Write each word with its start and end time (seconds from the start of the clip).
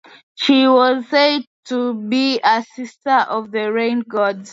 She 0.33 0.67
was 0.67 1.07
said 1.09 1.43
to 1.65 1.93
be 1.93 2.39
a 2.43 2.63
sister 2.63 3.11
of 3.29 3.51
the 3.51 3.71
Rain 3.71 3.99
Gods. 3.99 4.49